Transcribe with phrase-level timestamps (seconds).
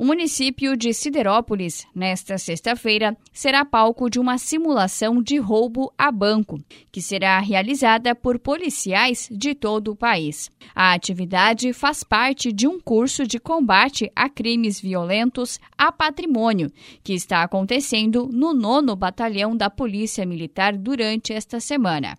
[0.00, 6.58] O município de Siderópolis, nesta sexta-feira, será palco de uma simulação de roubo a banco,
[6.90, 10.50] que será realizada por policiais de todo o país.
[10.74, 16.72] A atividade faz parte de um curso de combate a crimes violentos a patrimônio,
[17.04, 22.16] que está acontecendo no nono Batalhão da Polícia Militar durante esta semana.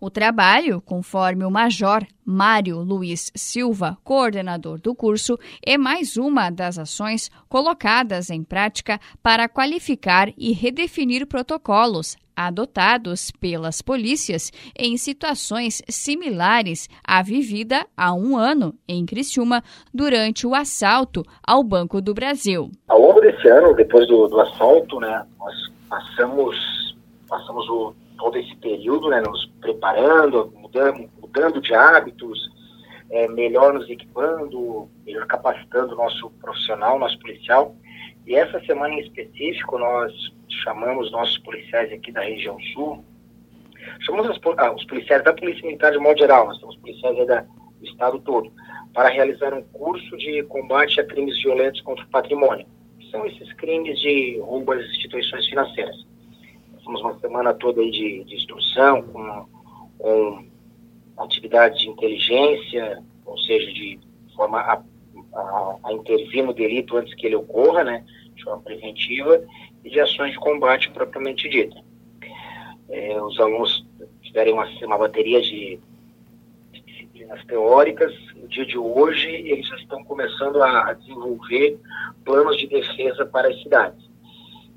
[0.00, 6.78] O trabalho, conforme o Major Mário Luiz Silva, coordenador do curso, é mais uma das
[6.78, 16.88] ações colocadas em prática para qualificar e redefinir protocolos adotados pelas polícias em situações similares
[17.02, 22.70] à vivida há um ano em Criciúma durante o assalto ao Banco do Brasil.
[22.88, 25.54] Ao longo desse ano, depois do, do assalto, né, nós
[25.88, 26.56] passamos,
[27.26, 32.50] passamos o todo esse período, né, nos preparando, mudando, mudando de hábitos,
[33.10, 37.74] é, melhor nos equipando, melhor capacitando o nosso profissional, nosso policial.
[38.26, 40.12] E essa semana em específico, nós
[40.64, 43.04] chamamos nossos policiais aqui da região sul,
[44.00, 47.40] chamamos os, ah, os policiais da Polícia Militar de modo geral, nós temos policiais da,
[47.42, 48.50] do estado todo,
[48.92, 52.66] para realizar um curso de combate a crimes violentos contra o patrimônio.
[53.10, 56.06] São esses crimes de roubo às instituições financeiras.
[56.86, 59.46] Temos uma semana toda aí de, de instrução, com,
[59.98, 60.44] com
[61.18, 63.98] atividade de inteligência, ou seja, de
[64.36, 64.80] forma a,
[65.34, 68.04] a, a, intervir no delito antes que ele ocorra, né,
[68.36, 69.42] de forma preventiva,
[69.84, 71.76] e de ações de combate propriamente dita.
[72.88, 73.84] É, os alunos
[74.22, 75.80] tiverem uma, uma bateria de,
[76.72, 78.14] disciplinas teóricas.
[78.36, 81.80] No dia de hoje, eles já estão começando a desenvolver
[82.24, 84.05] planos de defesa para as cidades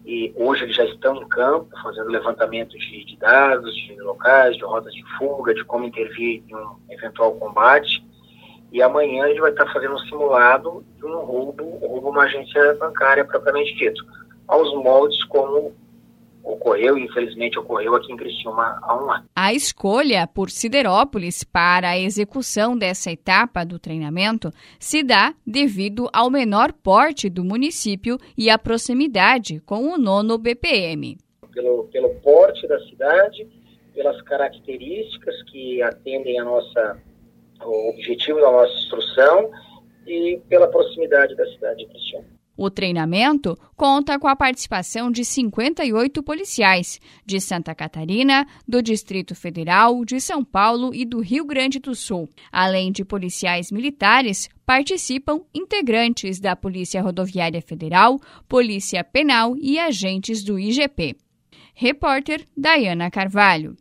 [0.05, 4.63] e hoje eles já estão em campo, fazendo levantamento de, de, dados, de locais, de
[4.63, 8.03] rotas de fuga, de como intervir em um eventual combate.
[8.71, 12.23] E amanhã a gente vai estar fazendo um simulado de um roubo, um roubo uma
[12.23, 14.03] agência bancária propriamente dito,
[14.47, 15.75] aos moldes como
[16.51, 19.25] ocorreu, infelizmente ocorreu aqui em Criciúma há um ano.
[19.35, 26.29] A escolha por Siderópolis para a execução dessa etapa do treinamento se dá devido ao
[26.29, 31.17] menor porte do município e à proximidade com o nono BPM.
[31.53, 33.47] Pelo, pelo porte da cidade,
[33.93, 36.97] pelas características que atendem a nossa,
[37.61, 39.51] o objetivo da nossa instrução
[40.07, 42.38] e pela proximidade da cidade de Criciúma.
[42.61, 50.03] O treinamento conta com a participação de 58 policiais de Santa Catarina, do Distrito Federal,
[50.03, 52.27] de São Paulo e do Rio Grande do Sul.
[52.51, 60.59] Além de policiais militares, participam integrantes da Polícia Rodoviária Federal, Polícia Penal e agentes do
[60.59, 61.15] IGP.
[61.73, 63.77] Repórter Dayana Carvalho.